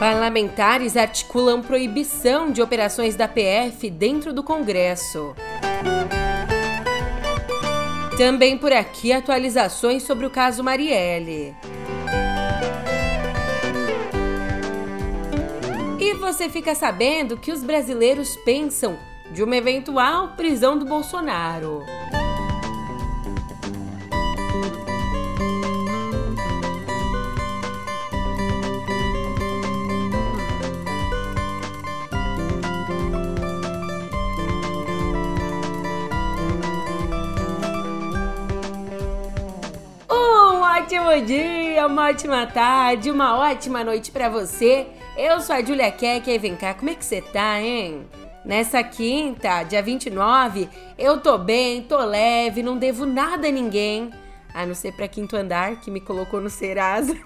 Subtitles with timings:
[0.00, 5.34] Parlamentares articulam proibição de operações da PF dentro do Congresso.
[8.16, 11.54] Também por aqui atualizações sobre o caso Marielle.
[15.98, 18.98] E você fica sabendo que os brasileiros pensam
[19.30, 21.84] de uma eventual prisão do Bolsonaro.
[40.90, 44.88] Ótimo dia, uma ótima tarde, uma ótima noite para você.
[45.16, 48.08] Eu sou a Julia Keck e vem cá, como é que você tá, hein?
[48.44, 50.68] Nessa quinta, dia 29,
[50.98, 54.10] eu tô bem, tô leve, não devo nada a ninguém.
[54.52, 57.16] A não ser pra quinto andar, que me colocou no Serasa.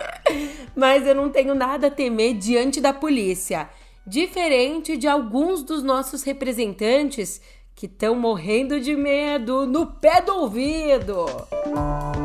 [0.76, 3.70] Mas eu não tenho nada a temer diante da polícia.
[4.06, 7.40] Diferente de alguns dos nossos representantes
[7.74, 11.24] que estão morrendo de medo no pé do ouvido.
[11.64, 12.17] Sei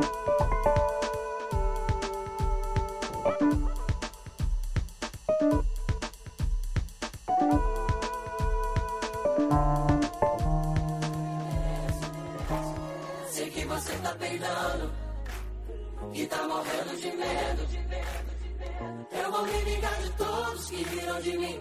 [16.14, 17.64] e tá morrendo de medo.
[19.12, 21.60] Eu vou me vingar de todos que viram de mim.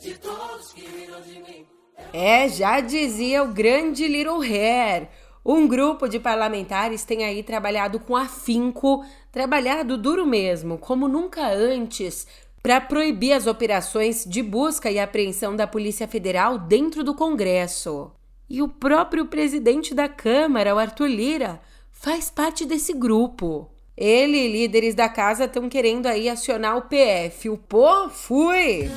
[0.00, 1.66] De todos que viram de mim.
[2.12, 5.08] É, já dizia o grande Little Hair.
[5.44, 12.26] Um grupo de parlamentares tem aí trabalhado com afinco, trabalhado duro mesmo, como nunca antes,
[12.62, 18.12] para proibir as operações de busca e apreensão da Polícia Federal dentro do Congresso.
[18.50, 21.60] E o próprio presidente da Câmara, o Arthur Lira,
[22.00, 23.68] faz parte desse grupo.
[23.96, 27.50] Ele e líderes da casa estão querendo aí acionar o PF.
[27.50, 28.88] O pô, fui!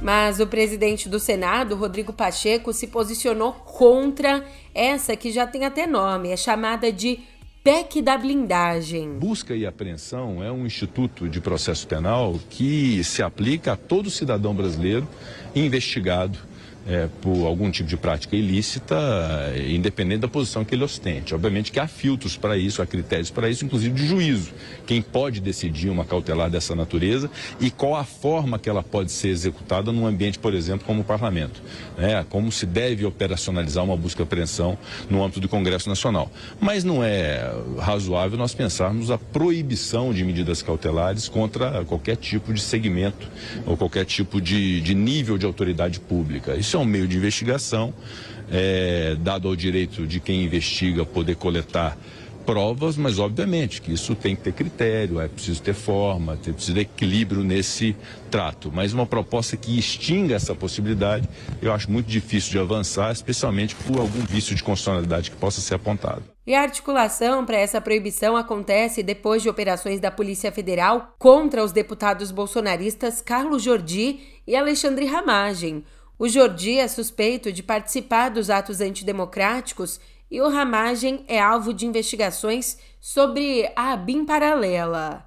[0.00, 4.42] Mas o presidente do Senado, Rodrigo Pacheco, se posicionou contra
[4.74, 7.20] essa que já tem até nome, é chamada de
[7.62, 9.18] PEC da blindagem.
[9.18, 14.54] Busca e apreensão é um instituto de processo penal que se aplica a todo cidadão
[14.54, 15.06] brasileiro
[15.54, 16.38] investigado
[16.86, 18.96] é, por algum tipo de prática ilícita,
[19.54, 21.34] é, independente da posição que ele ostente.
[21.34, 24.52] Obviamente que há filtros para isso, há critérios para isso, inclusive de juízo.
[24.86, 27.30] Quem pode decidir uma cautelar dessa natureza
[27.60, 31.04] e qual a forma que ela pode ser executada num ambiente, por exemplo, como o
[31.04, 31.62] parlamento.
[31.96, 32.24] Né?
[32.28, 36.30] Como se deve operacionalizar uma busca e apreensão no âmbito do Congresso Nacional.
[36.60, 42.60] Mas não é razoável nós pensarmos a proibição de medidas cautelares contra qualquer tipo de
[42.60, 43.28] segmento
[43.66, 46.54] ou qualquer tipo de, de nível de autoridade pública.
[46.54, 47.92] Isso é um meio de investigação,
[48.50, 51.96] é, dado ao direito de quem investiga poder coletar
[52.44, 56.74] provas, mas obviamente que isso tem que ter critério, é preciso ter forma, é preciso
[56.74, 57.94] ter equilíbrio nesse
[58.30, 58.72] trato.
[58.74, 61.28] Mas uma proposta que extinga essa possibilidade,
[61.62, 65.74] eu acho muito difícil de avançar, especialmente por algum vício de constitucionalidade que possa ser
[65.74, 66.24] apontado.
[66.46, 71.70] E a articulação para essa proibição acontece depois de operações da Polícia Federal contra os
[71.70, 75.84] deputados bolsonaristas Carlos Jordi e Alexandre Ramagem.
[76.20, 79.98] O Jordi é suspeito de participar dos atos antidemocráticos
[80.30, 85.24] e o Ramagem é alvo de investigações sobre a BIM paralela.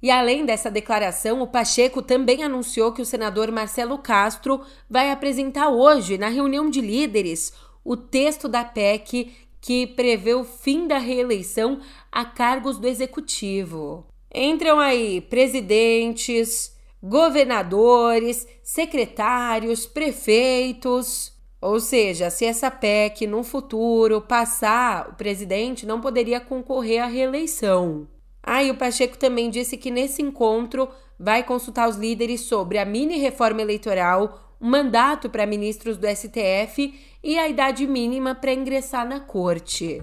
[0.00, 5.68] E além dessa declaração, o Pacheco também anunciou que o senador Marcelo Castro vai apresentar
[5.68, 7.52] hoje, na reunião de líderes,
[7.84, 11.80] o texto da PEC que prevê o fim da reeleição
[12.10, 14.06] a cargos do executivo.
[14.32, 16.72] Entram aí presidentes,
[17.02, 21.32] governadores, secretários, prefeitos.
[21.60, 28.08] Ou seja, se essa PEC no futuro passar, o presidente não poderia concorrer à reeleição.
[28.42, 32.84] Aí ah, o Pacheco também disse que nesse encontro vai consultar os líderes sobre a
[32.86, 39.06] mini reforma eleitoral, o mandato para ministros do STF e a idade mínima para ingressar
[39.06, 40.02] na corte.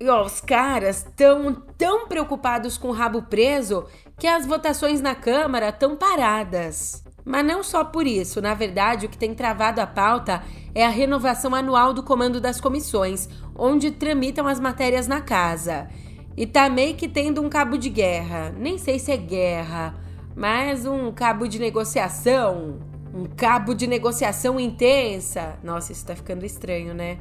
[0.00, 3.86] E ó, os caras estão tão preocupados com o rabo preso
[4.18, 7.04] que as votações na Câmara estão paradas.
[7.24, 10.42] Mas não só por isso, na verdade, o que tem travado a pauta
[10.74, 15.88] é a renovação anual do comando das comissões, onde tramitam as matérias na casa.
[16.36, 18.52] E tá meio que tendo um cabo de guerra.
[18.58, 19.94] Nem sei se é guerra,
[20.36, 22.80] mas um cabo de negociação.
[23.14, 25.58] Um cabo de negociação intensa.
[25.62, 27.18] Nossa, isso tá ficando estranho, né?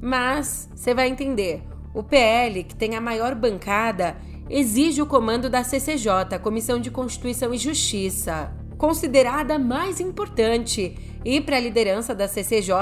[0.00, 1.62] Mas você vai entender.
[1.92, 4.16] O PL, que tem a maior bancada,
[4.52, 10.94] exige o comando da CCJ, Comissão de Constituição e Justiça, considerada mais importante,
[11.24, 12.76] e para a liderança da CCJ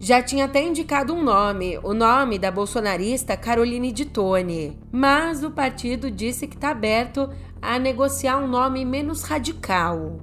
[0.00, 4.78] já tinha até indicado um nome, o nome da bolsonarista Caroline de Tone.
[4.90, 7.28] Mas o partido disse que está aberto
[7.60, 10.18] a negociar um nome menos radical.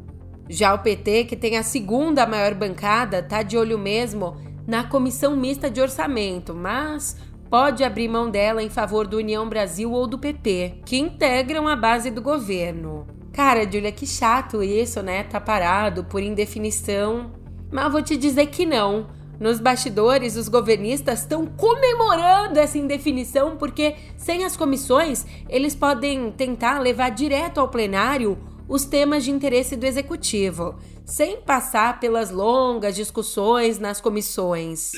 [0.49, 5.35] Já o PT, que tem a segunda maior bancada, está de olho mesmo na comissão
[5.35, 7.15] mista de orçamento, mas
[7.49, 11.75] pode abrir mão dela em favor do União Brasil ou do PP, que integram a
[11.75, 13.07] base do governo.
[13.33, 15.23] Cara, Julia, que chato isso, né?
[15.23, 17.31] Tá parado por indefinição.
[17.71, 19.07] Mas vou te dizer que não.
[19.39, 26.79] Nos bastidores, os governistas estão comemorando essa indefinição porque, sem as comissões, eles podem tentar
[26.79, 28.37] levar direto ao plenário
[28.67, 30.75] os temas de interesse do executivo,
[31.05, 34.91] sem passar pelas longas discussões nas comissões.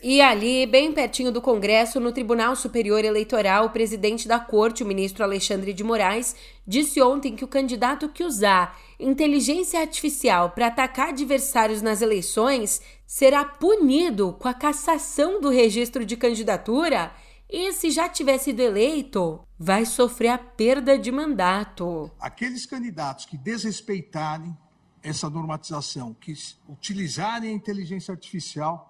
[0.00, 4.86] E ali, bem pertinho do Congresso, no Tribunal Superior Eleitoral, o presidente da corte, o
[4.86, 11.08] ministro Alexandre de Moraes, disse ontem que o candidato que usar inteligência artificial para atacar
[11.08, 17.12] adversários nas eleições será punido com a cassação do registro de candidatura
[17.50, 22.08] e, se já tiver sido eleito, vai sofrer a perda de mandato.
[22.20, 24.56] Aqueles candidatos que desrespeitarem
[25.02, 26.34] essa normatização, que
[26.68, 28.87] utilizarem a inteligência artificial,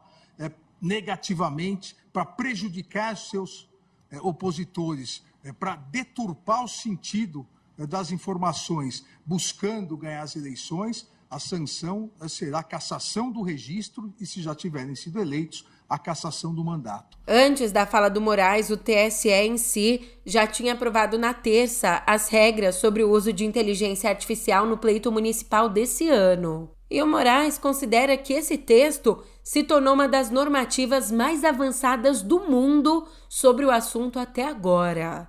[0.81, 3.69] negativamente para prejudicar seus
[4.11, 7.47] é, opositores, é, para deturpar o sentido
[7.77, 14.13] é, das informações, buscando ganhar as eleições, a sanção é, será a cassação do registro
[14.19, 17.17] e, se já tiverem sido eleitos, a cassação do mandato.
[17.27, 22.29] Antes da fala do Moraes, o TSE em si já tinha aprovado na terça as
[22.29, 26.71] regras sobre o uso de inteligência artificial no pleito municipal desse ano.
[26.91, 32.41] E o Moraes considera que esse texto se tornou uma das normativas mais avançadas do
[32.41, 35.27] mundo sobre o assunto até agora.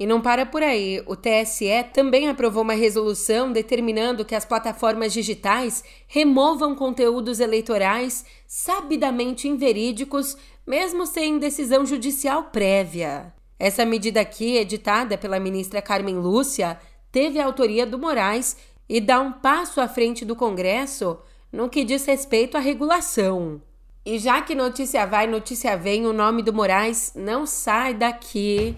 [0.00, 5.12] E não para por aí, o TSE também aprovou uma resolução determinando que as plataformas
[5.12, 10.36] digitais removam conteúdos eleitorais sabidamente inverídicos,
[10.66, 13.32] mesmo sem decisão judicial prévia.
[13.60, 16.80] Essa medida aqui, editada pela ministra Carmen Lúcia,
[17.12, 18.56] teve a autoria do Moraes
[18.88, 21.16] e dá um passo à frente do Congresso
[21.52, 23.60] no que diz respeito à regulação.
[24.04, 28.74] E já que notícia vai, notícia vem, o nome do Moraes não sai daqui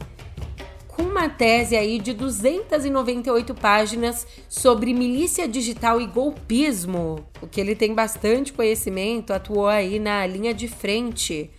[0.88, 7.75] com uma tese aí de 298 páginas sobre milícia digital e golpismo, o que ele
[7.75, 11.50] tem bastante conhecimento, atuou aí na linha de frente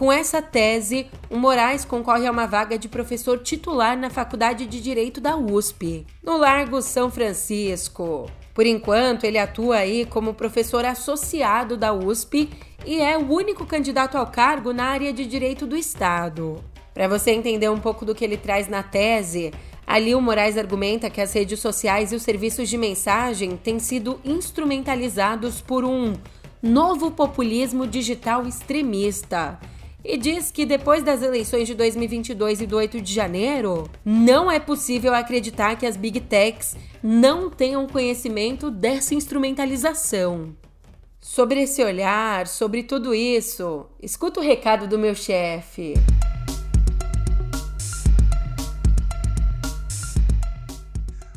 [0.00, 4.80] com essa tese, o Moraes concorre a uma vaga de professor titular na Faculdade de
[4.80, 8.26] Direito da USP, no Largo São Francisco.
[8.54, 12.50] Por enquanto, ele atua aí como professor associado da USP
[12.84, 16.62] e é o único candidato ao cargo na área de direito do Estado.
[16.92, 19.52] Para você entender um pouco do que ele traz na tese,
[19.86, 24.20] ali o Moraes argumenta que as redes sociais e os serviços de mensagem têm sido
[24.24, 26.14] instrumentalizados por um
[26.62, 29.58] novo populismo digital extremista
[30.04, 34.58] e diz que depois das eleições de 2022 e do 8 de janeiro, não é
[34.58, 40.56] possível acreditar que as big techs não tenham conhecimento dessa instrumentalização.
[41.20, 45.94] Sobre esse olhar, sobre tudo isso, escuta o recado do meu chefe.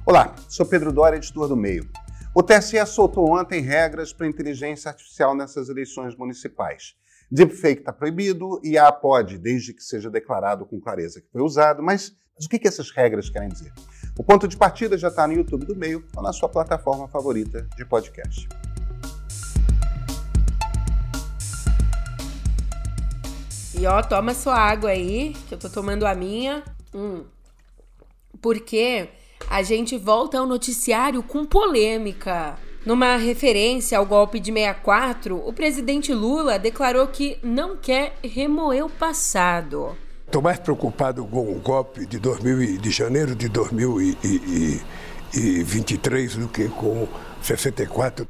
[0.05, 1.89] Olá, sou Pedro Dória, editor do Meio.
[2.33, 6.95] O TSE soltou ontem regras para inteligência artificial nessas eleições municipais.
[7.31, 11.81] Deepfake está proibido, e IA pode, desde que seja declarado com clareza que foi usado,
[11.81, 13.71] mas, mas o que, que essas regras querem dizer?
[14.17, 17.67] O ponto de partida já está no YouTube do Meio ou na sua plataforma favorita
[17.75, 18.47] de podcast.
[23.75, 26.63] E ó, toma sua água aí, que eu tô tomando a minha.
[26.93, 27.23] Hum.
[28.39, 29.09] Porque
[29.49, 32.55] a gente volta ao noticiário com polêmica.
[32.85, 38.89] Numa referência ao golpe de 64, o presidente Lula declarou que não quer remoer o
[38.89, 39.95] passado.
[40.25, 47.07] Estou mais preocupado com o golpe de, 2000, de janeiro de 2023 do que com
[47.41, 48.27] 64.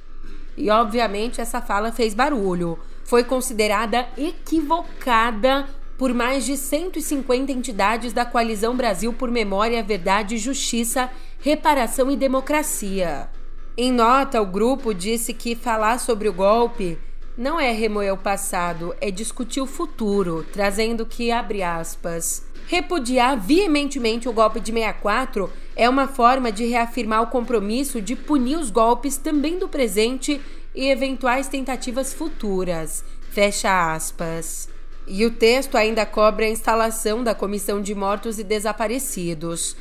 [0.56, 2.78] E obviamente essa fala fez barulho.
[3.06, 5.68] Foi considerada equivocada
[5.98, 13.32] por mais de 150 entidades da coalizão Brasil por Memória, Verdade, Justiça, Reparação e Democracia.
[13.76, 16.96] Em nota, o grupo disse que falar sobre o golpe
[17.36, 24.30] não é remoer o passado, é discutir o futuro, trazendo que, abre aspas, repudiar veementemente
[24.30, 29.18] o golpe de 64 é uma forma de reafirmar o compromisso de punir os golpes
[29.18, 30.40] também do presente
[30.76, 33.04] e eventuais tentativas futuras.
[33.32, 34.70] Fecha aspas.
[35.08, 39.76] E o texto ainda cobre a instalação da Comissão de Mortos e Desaparecidos.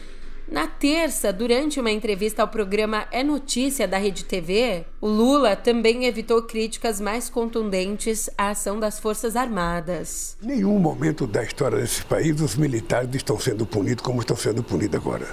[0.52, 6.04] Na terça, durante uma entrevista ao programa É Notícia da Rede TV, o Lula também
[6.04, 10.36] evitou críticas mais contundentes à ação das Forças Armadas.
[10.42, 14.62] Em nenhum momento da história desse país os militares estão sendo punidos como estão sendo
[14.62, 15.26] punidos agora.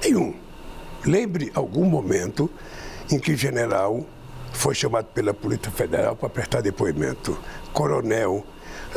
[0.00, 0.36] Nenhum.
[1.04, 2.48] Lembre algum momento
[3.10, 4.06] em que general
[4.52, 7.36] foi chamado pela Polícia Federal para prestar depoimento.
[7.72, 8.46] Coronel,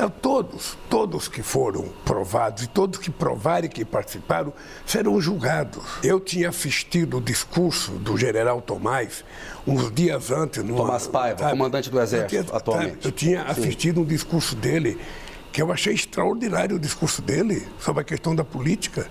[0.08, 4.54] Todos, todos que foram provados e todos que provarem que participaram
[4.86, 5.84] serão julgados.
[6.04, 9.26] Eu tinha assistido o discurso do general Tomás
[9.68, 10.64] uns dias antes.
[10.64, 11.52] No, Tomás Paiva, sabe?
[11.52, 13.06] comandante do Exército, eu tinha, atualmente.
[13.06, 14.98] Eu tinha assistido um discurso dele
[15.52, 19.08] que eu achei extraordinário o discurso dele sobre a questão da política.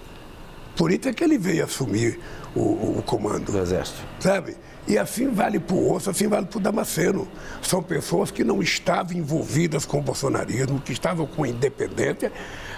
[0.77, 2.21] Por isso é que ele veio assumir
[2.55, 3.51] o, o comando.
[3.51, 3.99] Do Exército.
[4.21, 4.57] Sabe?
[4.89, 7.29] E assim vale para o Osso, assim vale para o Damasceno.
[7.61, 12.33] São pessoas que não estavam envolvidas com o bolsonarismo, que estavam com a independência,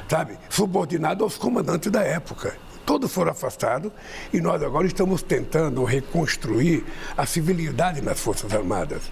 [0.09, 2.59] sabe, subordinados aos comandantes da época.
[2.85, 3.93] Todos foram afastados
[4.33, 6.85] e nós agora estamos tentando reconstruir
[7.17, 9.03] a civilidade nas Forças Armadas.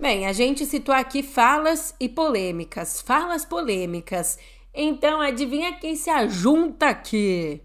[0.00, 4.38] Bem, a gente citou aqui falas e polêmicas, falas polêmicas.
[4.72, 7.60] Então, adivinha quem se ajunta aqui?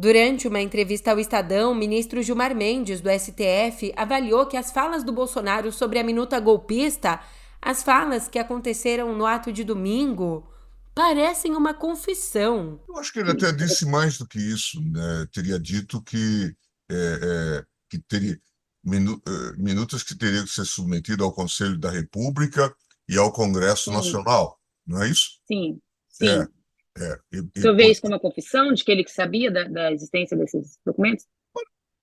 [0.00, 5.04] Durante uma entrevista ao Estadão, o ministro Gilmar Mendes, do STF, avaliou que as falas
[5.04, 7.20] do Bolsonaro sobre a minuta golpista,
[7.60, 10.50] as falas que aconteceram no ato de domingo,
[10.94, 12.80] parecem uma confissão.
[12.88, 14.80] Eu acho que ele até disse mais do que isso.
[14.80, 15.28] Né?
[15.34, 16.56] Teria dito que,
[16.90, 18.40] é, é, que teria
[18.82, 22.74] minu, é, minutas que teriam que ser submetidas ao Conselho da República
[23.06, 23.96] e ao Congresso Sim.
[23.96, 24.58] Nacional.
[24.86, 25.42] Não é isso?
[25.46, 25.78] Sim,
[26.08, 26.46] sim.
[26.98, 27.18] É.
[27.32, 30.36] E, o senhor vê isso como uma confissão de que ele sabia da, da existência
[30.36, 31.26] desses documentos?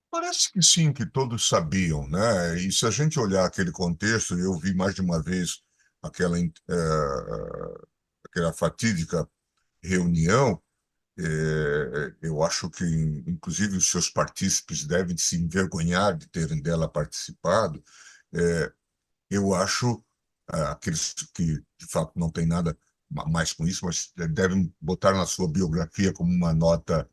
[0.09, 2.57] Parece que sim, que todos sabiam, né?
[2.59, 5.61] E se a gente olhar aquele contexto, eu vi mais de uma vez
[6.01, 6.49] aquela, é,
[8.25, 9.27] aquela fatídica
[9.83, 10.61] reunião,
[11.19, 12.85] é, eu acho que,
[13.27, 17.83] inclusive, os seus partícipes devem se envergonhar de terem dela participado.
[18.33, 18.71] É,
[19.29, 20.03] eu acho,
[20.47, 22.77] aqueles que, de fato, não têm nada
[23.09, 27.09] mais com isso, mas devem botar na sua biografia como uma nota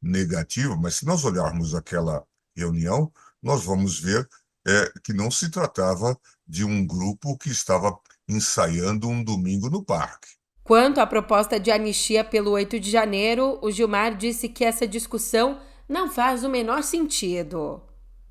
[0.00, 0.76] negativa.
[0.76, 2.24] Mas se nós olharmos aquela
[2.56, 4.28] reunião, nós vamos ver
[4.66, 10.28] é, que não se tratava de um grupo que estava ensaiando um domingo no parque.
[10.62, 15.58] Quanto à proposta de anistia pelo 8 de janeiro, o Gilmar disse que essa discussão
[15.88, 17.82] não faz o menor sentido.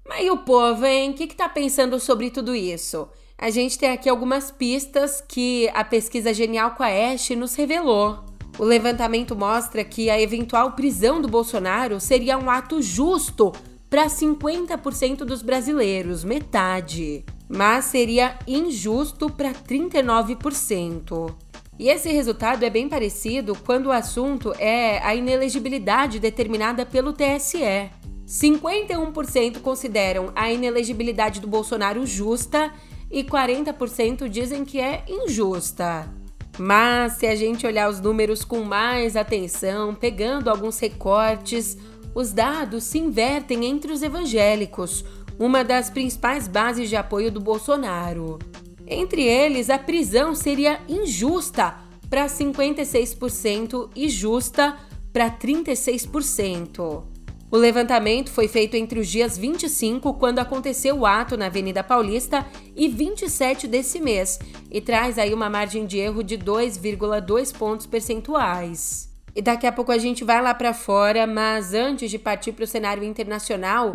[0.08, 1.12] Mas e o povo, hein?
[1.12, 3.10] O que está pensando sobre tudo isso?
[3.40, 8.26] A gente tem aqui algumas pistas que a pesquisa Genial Quest nos revelou.
[8.58, 13.52] O levantamento mostra que a eventual prisão do Bolsonaro seria um ato justo
[13.88, 21.36] para 50% dos brasileiros, metade, mas seria injusto para 39%.
[21.78, 27.92] E esse resultado é bem parecido quando o assunto é a inelegibilidade determinada pelo TSE.
[28.28, 32.74] 51% consideram a inelegibilidade do Bolsonaro justa
[33.10, 36.12] e 40% dizem que é injusta.
[36.58, 41.78] Mas se a gente olhar os números com mais atenção, pegando alguns recortes,
[42.16, 45.06] os dados se invertem entre os evangélicos,
[45.38, 48.40] uma das principais bases de apoio do Bolsonaro.
[48.88, 51.76] Entre eles, a prisão seria injusta
[52.10, 54.78] para 56% e justa
[55.14, 57.17] para 36%.
[57.50, 62.46] O levantamento foi feito entre os dias 25, quando aconteceu o ato na Avenida Paulista,
[62.76, 64.38] e 27 desse mês,
[64.70, 69.10] e traz aí uma margem de erro de 2,2 pontos percentuais.
[69.34, 72.66] E daqui a pouco a gente vai lá para fora, mas antes de partir para
[72.66, 73.94] o cenário internacional,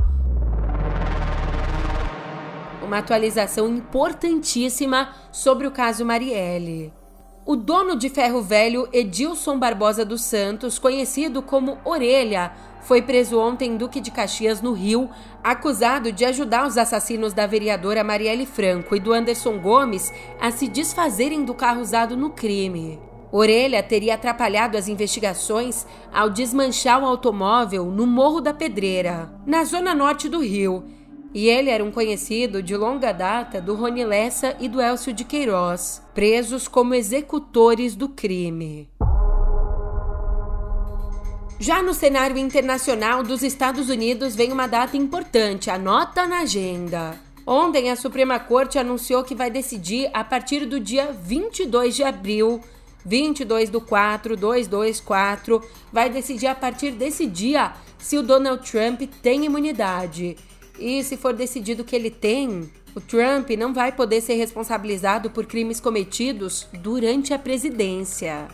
[2.82, 6.90] uma atualização importantíssima sobre o caso Marielle.
[7.44, 12.52] O dono de ferro velho Edilson Barbosa dos Santos, conhecido como Orelha,
[12.82, 15.08] foi preso ontem em Duque de Caxias, no Rio,
[15.42, 20.68] acusado de ajudar os assassinos da vereadora Marielle Franco e do Anderson Gomes a se
[20.68, 23.00] desfazerem do carro usado no crime.
[23.30, 29.94] Orelha teria atrapalhado as investigações ao desmanchar o automóvel no Morro da Pedreira, na zona
[29.94, 30.84] norte do Rio
[31.34, 35.24] e ele era um conhecido de longa data do Rony Lessa e do Elcio de
[35.24, 38.90] Queiroz, presos como executores do crime.
[41.62, 47.16] Já no cenário internacional dos Estados Unidos vem uma data importante, anota na agenda.
[47.46, 52.60] Ontem, a Suprema Corte anunciou que vai decidir a partir do dia 22 de abril,
[53.06, 59.44] 22 do 4, 224, vai decidir a partir desse dia se o Donald Trump tem
[59.44, 60.36] imunidade.
[60.80, 65.46] E se for decidido que ele tem, o Trump não vai poder ser responsabilizado por
[65.46, 68.48] crimes cometidos durante a presidência.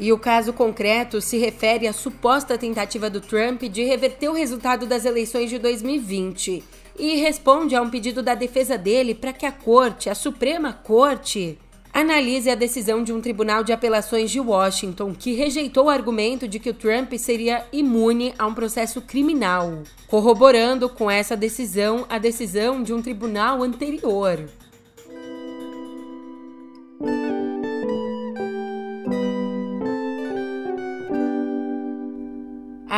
[0.00, 4.86] E o caso concreto se refere à suposta tentativa do Trump de reverter o resultado
[4.86, 6.64] das eleições de 2020
[6.98, 11.58] e responde a um pedido da defesa dele para que a Corte, a Suprema Corte,
[11.92, 16.58] analise a decisão de um tribunal de apelações de Washington que rejeitou o argumento de
[16.58, 22.82] que o Trump seria imune a um processo criminal, corroborando com essa decisão a decisão
[22.82, 24.48] de um tribunal anterior.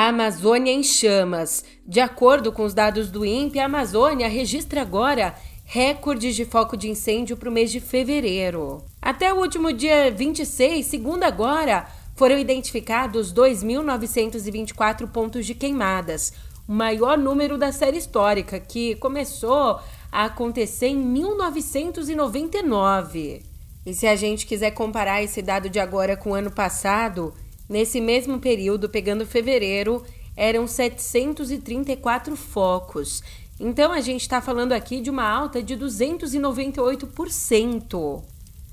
[0.02, 1.64] A Amazônia em chamas.
[1.86, 5.32] De acordo com os dados do INPE, a Amazônia registra agora
[5.64, 8.82] recordes de foco de incêndio para o mês de fevereiro.
[9.00, 16.32] Até o último dia 26, segundo agora, foram identificados 2.924 pontos de queimadas,
[16.66, 19.78] o maior número da série histórica, que começou
[20.10, 23.44] a acontecer em 1999.
[23.86, 27.32] E se a gente quiser comparar esse dado de agora com o ano passado,
[27.72, 30.04] Nesse mesmo período, pegando fevereiro,
[30.36, 33.22] eram 734 focos.
[33.58, 38.22] Então a gente está falando aqui de uma alta de 298%.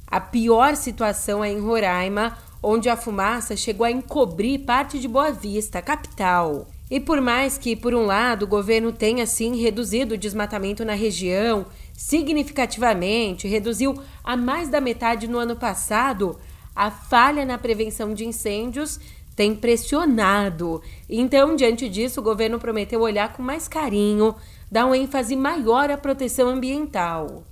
[0.06, 5.32] A pior situação é em Roraima, onde a fumaça chegou a encobrir parte de Boa
[5.32, 6.68] Vista, capital.
[6.92, 10.94] E por mais que, por um lado, o governo tenha sim reduzido o desmatamento na
[10.94, 16.38] região significativamente, reduziu a mais da metade no ano passado,
[16.80, 19.02] a falha na prevenção de incêndios
[19.36, 20.82] tem pressionado.
[21.10, 24.34] Então, diante disso, o governo prometeu olhar com mais carinho,
[24.72, 27.44] dar um ênfase maior à proteção ambiental.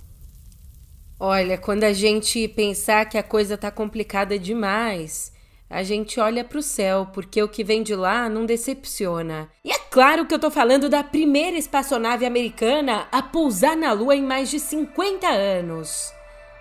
[1.20, 5.30] Olha, quando a gente pensar que a coisa está complicada demais,
[5.68, 9.50] a gente olha para o céu, porque o que vem de lá não decepciona.
[9.62, 14.16] E é claro que eu tô falando da primeira espaçonave americana a pousar na Lua
[14.16, 16.16] em mais de 50 anos.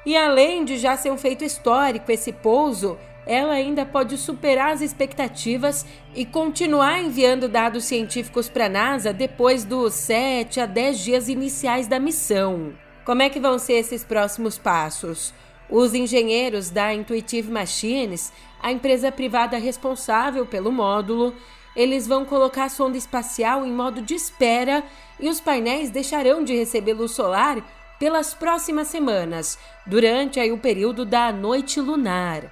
[0.07, 4.79] E além de já ser um feito histórico esse pouso, ela ainda pode superar as
[4.79, 5.85] expectativas
[6.15, 11.87] e continuar enviando dados científicos para a NASA depois dos 7 a 10 dias iniciais
[11.87, 12.71] da missão.
[13.03, 15.33] Como é que vão ser esses próximos passos?
[15.69, 18.31] Os engenheiros da Intuitive Machines,
[18.63, 21.35] a empresa privada responsável pelo módulo,
[21.75, 24.85] eles vão colocar a sonda espacial em modo de espera
[25.19, 27.61] e os painéis deixarão de receber luz solar
[27.99, 32.43] pelas próximas semanas, durante aí o período da noite lunar.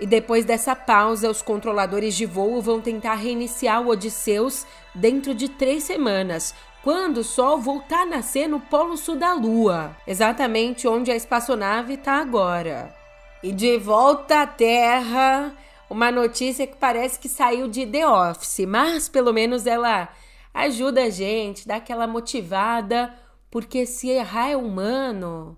[0.00, 5.48] E depois dessa pausa, os controladores de voo vão tentar reiniciar o Odisseus dentro de
[5.48, 11.10] três semanas, quando o Sol voltar a nascer no polo sul da Lua, exatamente onde
[11.10, 12.94] a espaçonave está agora.
[13.42, 15.52] E de volta à Terra,
[15.90, 20.08] uma notícia que parece que saiu de The Office, mas pelo menos ela
[20.54, 23.14] ajuda a gente, dá aquela motivada
[23.50, 25.56] porque se errar é humano.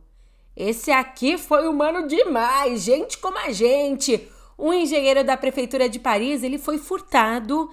[0.57, 4.29] Esse aqui foi humano demais, gente como a gente.
[4.59, 7.71] Um engenheiro da prefeitura de Paris, ele foi furtado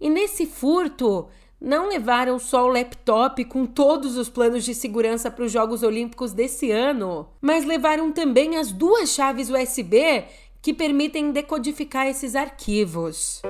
[0.00, 1.28] e nesse furto
[1.60, 6.32] não levaram só o laptop com todos os planos de segurança para os Jogos Olímpicos
[6.32, 10.24] desse ano, mas levaram também as duas chaves USB
[10.60, 13.40] que permitem decodificar esses arquivos.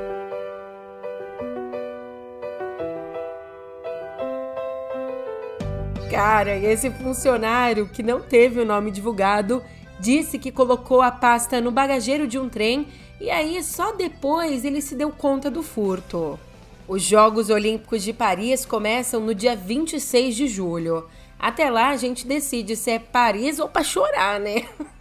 [6.17, 9.63] Cara, esse funcionário que não teve o nome divulgado
[10.01, 12.89] disse que colocou a pasta no bagageiro de um trem
[13.21, 16.41] e aí só depois ele se deu conta do furto.
[16.89, 21.07] Os Jogos Olímpicos de Paris começam no dia 26 de julho.
[21.39, 24.67] Até lá a gente decide se é Paris ou para chorar, né?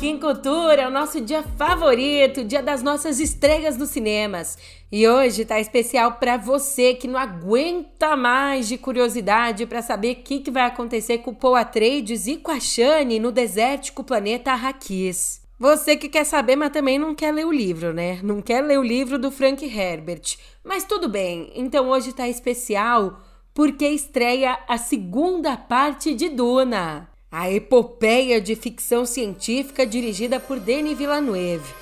[0.00, 4.56] aqui em Cultura, é o nosso dia favorito, dia das nossas estreias nos cinemas.
[4.90, 10.22] E hoje tá especial para você que não aguenta mais de curiosidade para saber o
[10.22, 14.52] que, que vai acontecer com o Paul Atreides e com a Shani no desértico planeta
[14.52, 15.42] Arrakis.
[15.58, 18.20] Você que quer saber, mas também não quer ler o livro, né?
[18.22, 20.38] Não quer ler o livro do Frank Herbert.
[20.64, 23.20] Mas tudo bem, então hoje tá especial
[23.52, 30.98] porque estreia a segunda parte de Duna a epopeia de ficção científica dirigida por Denis
[30.98, 31.72] Villeneuve.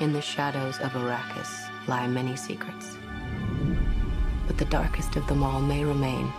[0.00, 1.50] In the shadows of Arrakis
[1.86, 2.96] lie many secrets.
[4.46, 6.32] But the darkest of them all may remain.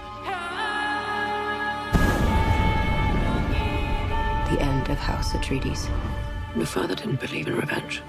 [4.49, 5.87] The end of House Atreides.
[6.55, 8.01] Your father didn't believe in revenge.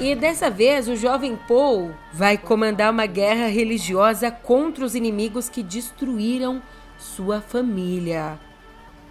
[0.00, 5.62] E dessa vez o jovem Paul vai comandar uma guerra religiosa contra os inimigos que
[5.62, 6.62] destruíram
[7.00, 8.38] sua família.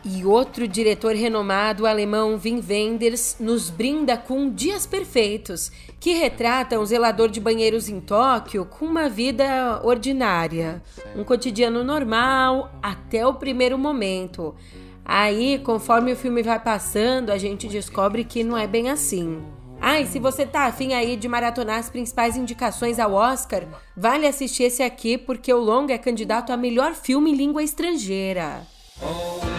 [0.06, 6.86] E outro diretor renomado, alemão Wim Wenders, nos brinda com Dias Perfeitos, que retrata um
[6.86, 10.82] zelador de banheiros em Tóquio com uma vida ordinária,
[11.17, 14.56] um cotidiano normal até o primeiro momento.
[15.04, 19.43] Aí, conforme o filme vai passando, a gente descobre que não é bem assim.
[19.82, 23.63] Ah, e se você tá afim aí de maratonar as principais indicações ao Oscar,
[23.96, 28.68] vale assistir esse aqui porque o longa é candidato a melhor filme em língua estrangeira.
[29.02, 29.59] Oh,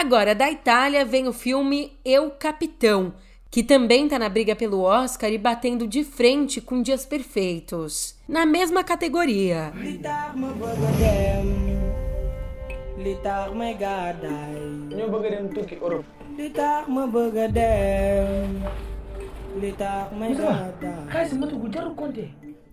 [0.00, 3.12] Agora, da Itália vem o filme Eu Capitão,
[3.50, 8.46] que também está na briga pelo Oscar e batendo de frente com Dias Perfeitos, na
[8.46, 9.70] mesma categoria.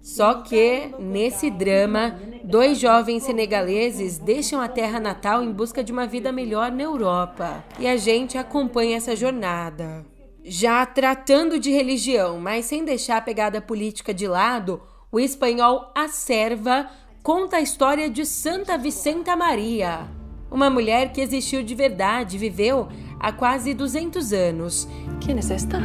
[0.08, 6.08] Só que, nesse drama, dois jovens senegaleses deixam a terra natal em busca de uma
[6.08, 7.62] vida melhor na Europa.
[7.78, 10.06] E a gente acompanha essa jornada.
[10.46, 16.08] Já tratando de religião, mas sem deixar a pegada política de lado, o espanhol A
[16.08, 16.90] Serva
[17.22, 20.08] conta a história de Santa Vicenta Maria,
[20.50, 22.88] uma mulher que existiu de verdade, viveu
[23.20, 24.88] há quase 200 anos.
[25.20, 25.82] Quem é esta?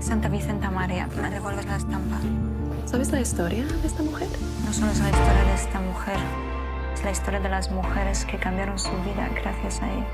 [0.00, 2.51] Santa Vicenta Maria, me devuelves la estampa.
[2.92, 4.28] ¿Sabes la historia de esta mujer?
[4.66, 6.18] No solo es la historia de esta mujer,
[6.92, 10.06] es la historia de las mujeres que cambiaron su vida gracias a ella.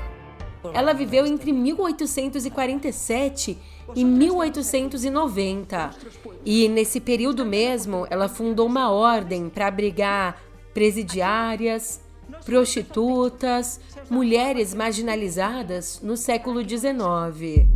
[0.73, 3.57] Ela viveu entre 1847
[3.93, 5.93] e 1890.
[6.45, 10.41] E nesse período mesmo, ela fundou uma ordem para abrigar
[10.73, 11.99] presidiárias,
[12.45, 17.67] prostitutas, mulheres marginalizadas no século XIX.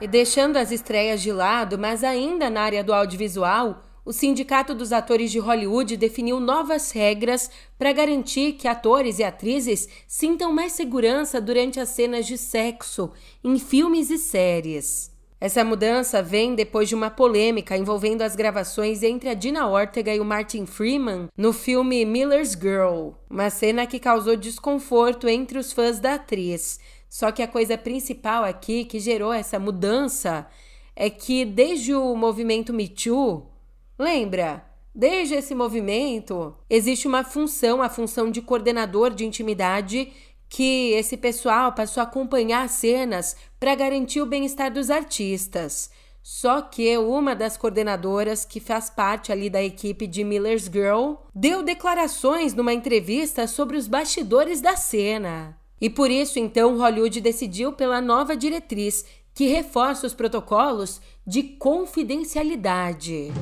[0.00, 4.94] E deixando as estreias de lado, mas ainda na área do audiovisual, o Sindicato dos
[4.94, 11.38] Atores de Hollywood definiu novas regras para garantir que atores e atrizes sintam mais segurança
[11.38, 13.12] durante as cenas de sexo
[13.44, 15.10] em filmes e séries.
[15.38, 20.20] Essa mudança vem depois de uma polêmica envolvendo as gravações entre a Dina Ortega e
[20.20, 25.98] o Martin Freeman no filme Miller's Girl, uma cena que causou desconforto entre os fãs
[25.98, 26.78] da atriz.
[27.10, 30.46] Só que a coisa principal aqui que gerou essa mudança
[30.94, 33.50] é que desde o movimento Me Too,
[33.98, 34.64] lembra?
[34.94, 40.12] Desde esse movimento, existe uma função, a função de coordenador de intimidade,
[40.48, 45.90] que esse pessoal passou a acompanhar as cenas para garantir o bem-estar dos artistas.
[46.22, 51.62] Só que uma das coordenadoras, que faz parte ali da equipe de Miller's Girl, deu
[51.62, 55.59] declarações numa entrevista sobre os bastidores da cena.
[55.80, 63.32] E por isso, então, Hollywood decidiu pela nova diretriz que reforça os protocolos de confidencialidade.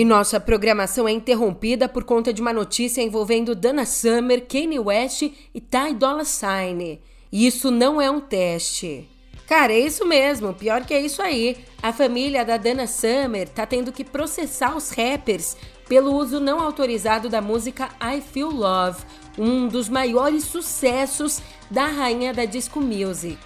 [0.00, 5.22] E nossa programação é interrompida por conta de uma notícia envolvendo Dana Summer, Kanye West
[5.22, 6.98] e Ty Dolla Sign.
[7.30, 9.09] E isso não é um teste.
[9.50, 10.54] Cara, é isso mesmo.
[10.54, 11.56] Pior que é isso aí.
[11.82, 15.56] A família da Dana Summer tá tendo que processar os rappers
[15.88, 19.02] pelo uso não autorizado da música I Feel Love,
[19.36, 23.40] um dos maiores sucessos da rainha da disco music.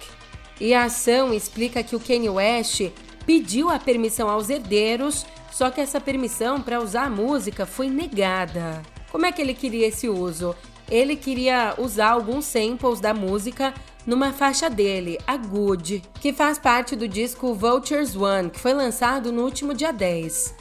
[0.61, 2.91] E a ação explica que o Kanye West
[3.25, 8.83] pediu a permissão aos herdeiros, só que essa permissão para usar a música foi negada.
[9.11, 10.55] Como é que ele queria esse uso?
[10.87, 13.73] Ele queria usar alguns samples da música
[14.05, 19.31] numa faixa dele, a Good, que faz parte do disco Vultures One, que foi lançado
[19.31, 20.55] no último dia 10.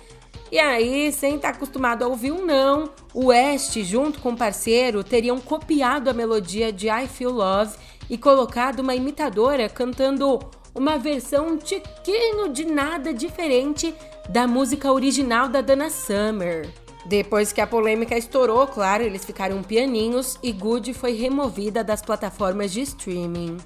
[0.50, 5.02] E aí, sem estar acostumado a ouvir um não, o West, junto com o parceiro,
[5.02, 7.76] teriam copiado a melodia de I Feel Love
[8.08, 10.38] e colocado uma imitadora cantando
[10.74, 13.94] uma versão um tiquinho de nada diferente
[14.28, 16.83] da música original da Dana Summer.
[17.06, 22.72] Depois que a polêmica estourou, claro, eles ficaram pianinhos e Good foi removida das plataformas
[22.72, 23.58] de streaming.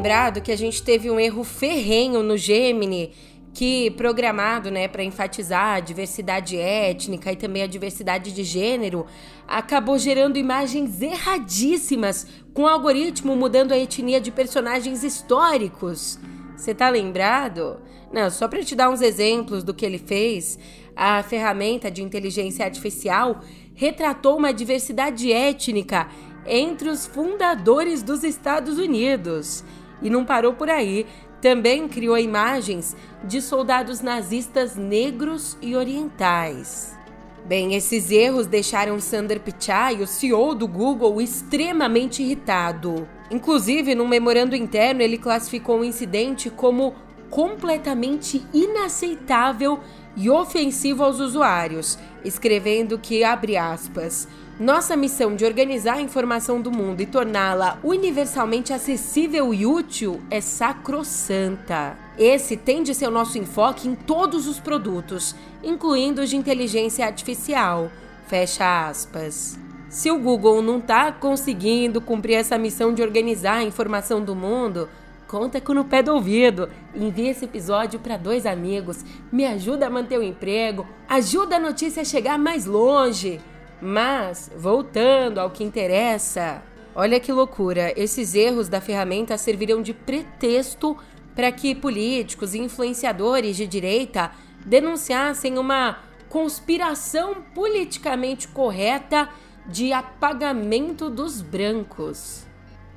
[0.00, 3.12] Lembrado que a gente teve um erro ferrenho no Gemini
[3.52, 9.04] que programado, né, para enfatizar a diversidade étnica e também a diversidade de gênero,
[9.46, 16.18] acabou gerando imagens erradíssimas, com o algoritmo mudando a etnia de personagens históricos.
[16.56, 17.78] Você tá lembrado?
[18.10, 20.58] Não, só para te dar uns exemplos do que ele fez,
[20.96, 23.40] a ferramenta de inteligência artificial
[23.74, 26.08] retratou uma diversidade étnica
[26.46, 29.62] entre os fundadores dos Estados Unidos.
[30.02, 31.06] E não parou por aí,
[31.40, 36.98] também criou imagens de soldados nazistas negros e orientais.
[37.46, 43.08] Bem, esses erros deixaram Sander Pichai, o CEO do Google, extremamente irritado.
[43.30, 46.94] Inclusive, num memorando interno, ele classificou o incidente como
[47.30, 49.80] completamente inaceitável
[50.16, 54.28] e ofensivo aos usuários, escrevendo que, abre aspas,
[54.60, 60.38] nossa missão de organizar a informação do mundo e torná-la universalmente acessível e útil é
[60.38, 61.96] sacrossanta.
[62.18, 67.06] Esse tem de ser o nosso enfoque em todos os produtos, incluindo os de inteligência
[67.06, 67.90] artificial.
[68.26, 69.58] Fecha aspas.
[69.88, 74.90] Se o Google não está conseguindo cumprir essa missão de organizar a informação do mundo,
[75.26, 76.68] conta com no pé do ouvido.
[76.94, 82.02] Envie esse episódio para dois amigos, me ajuda a manter o emprego, ajuda a notícia
[82.02, 83.40] a chegar mais longe.
[83.80, 86.62] Mas, voltando ao que interessa,
[86.94, 90.96] olha que loucura, esses erros da ferramenta serviram de pretexto
[91.34, 94.32] para que políticos e influenciadores de direita
[94.66, 99.28] denunciassem uma conspiração politicamente correta
[99.66, 102.46] de apagamento dos brancos.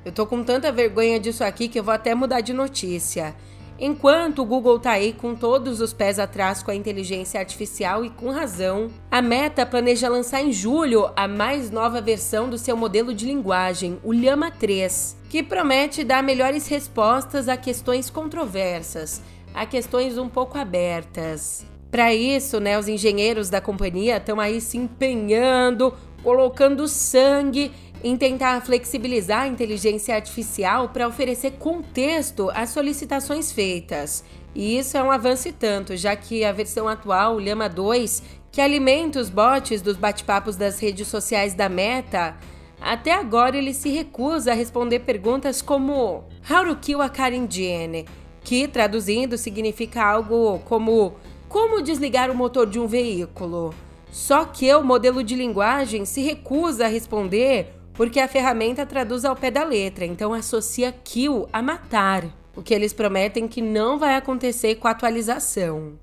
[0.04, 3.34] Eu tô com tanta vergonha disso aqui que eu vou até mudar de notícia.
[3.78, 8.10] Enquanto o Google tá aí com todos os pés atrás com a inteligência artificial e
[8.10, 13.12] com razão, a Meta planeja lançar em julho a mais nova versão do seu modelo
[13.12, 19.20] de linguagem, o Llama 3, que promete dar melhores respostas a questões controversas,
[19.52, 21.66] a questões um pouco abertas.
[21.90, 27.72] Para isso, né, os engenheiros da companhia estão aí se empenhando, colocando sangue
[28.04, 34.22] em tentar flexibilizar a inteligência artificial para oferecer contexto às solicitações feitas.
[34.54, 38.22] E isso é um avanço e tanto, já que a versão atual, o Llama 2,
[38.52, 42.36] que alimenta os bots dos bate-papos das redes sociais da Meta,
[42.78, 48.04] até agora ele se recusa a responder perguntas como How to kill a Karen Jane,
[48.42, 51.14] que traduzindo significa algo como
[51.48, 53.72] como desligar o motor de um veículo.
[54.10, 59.36] Só que o modelo de linguagem se recusa a responder porque a ferramenta traduz ao
[59.36, 64.16] pé da letra, então associa kill a matar, o que eles prometem que não vai
[64.16, 65.98] acontecer com a atualização.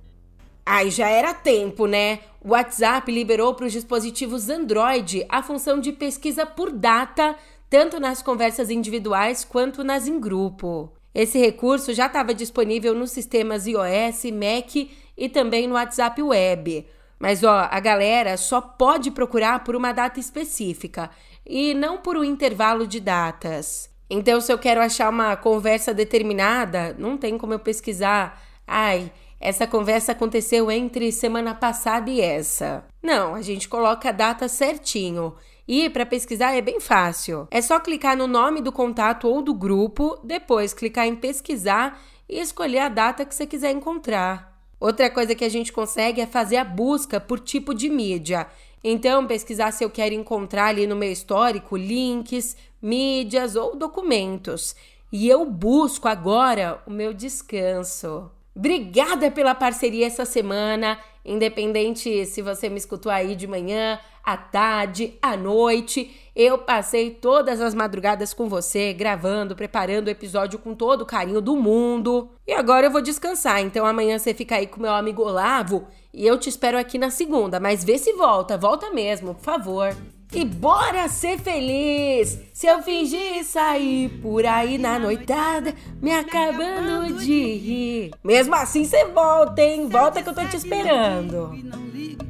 [0.65, 2.19] Ai, já era tempo, né?
[2.43, 7.35] O WhatsApp liberou para os dispositivos Android a função de pesquisa por data,
[7.69, 10.91] tanto nas conversas individuais quanto nas em grupo.
[11.13, 14.75] Esse recurso já estava disponível nos sistemas iOS, Mac
[15.17, 16.87] e também no WhatsApp Web.
[17.19, 21.11] Mas ó, a galera só pode procurar por uma data específica
[21.45, 23.89] e não por um intervalo de datas.
[24.09, 28.41] Então, se eu quero achar uma conversa determinada, não tem como eu pesquisar.
[28.67, 32.83] Ai, essa conversa aconteceu entre semana passada e essa.
[33.01, 35.33] Não, a gente coloca a data certinho.
[35.67, 37.47] E para pesquisar é bem fácil.
[37.49, 42.39] É só clicar no nome do contato ou do grupo, depois clicar em pesquisar e
[42.39, 44.51] escolher a data que você quiser encontrar.
[44.79, 48.47] Outra coisa que a gente consegue é fazer a busca por tipo de mídia.
[48.83, 54.75] Então, pesquisar se eu quero encontrar ali no meu histórico links, mídias ou documentos.
[55.11, 58.31] E eu busco agora o meu descanso.
[58.55, 65.13] Obrigada pela parceria essa semana, independente se você me escutou aí de manhã, à tarde,
[65.21, 66.20] à noite.
[66.35, 71.41] Eu passei todas as madrugadas com você, gravando, preparando o episódio com todo o carinho
[71.41, 72.29] do mundo.
[72.47, 76.25] E agora eu vou descansar, então amanhã você fica aí com meu amigo Olavo e
[76.25, 79.95] eu te espero aqui na segunda, mas vê se volta, volta mesmo, por favor.
[80.33, 82.39] E bora ser feliz!
[82.53, 88.11] Se eu fingir sair por aí na noitada, me acabando de rir.
[88.23, 89.89] Mesmo assim, você volta, hein?
[89.89, 91.51] Volta que eu tô te esperando.
[91.65, 91.81] Não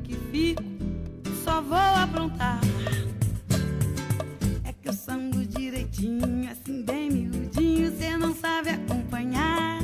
[0.03, 0.63] que fico,
[1.43, 2.59] só vou aprontar.
[4.91, 9.79] Eu sango direitinho, assim bem miudinho, você não sabe acompanhar.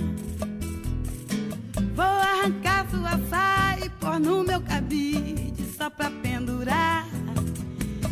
[1.96, 7.08] Vou arrancar sua saia e pôr no meu cabide só pra pendurar.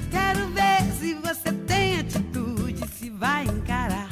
[0.10, 4.08] Quero ver se você tem atitude, se vai encarar.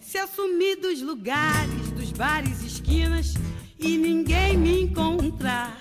[0.00, 3.34] Se eu sumir dos lugares, dos bares, esquinas
[3.76, 5.76] e ninguém me encontrar.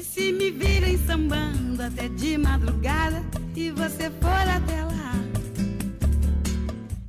[0.00, 5.12] E se me virem sambando até de madrugada e você for até lá.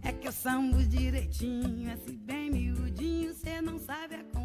[0.04, 4.45] É que eu sambo direitinho, assim bem miudinho, cê não sabe a conta.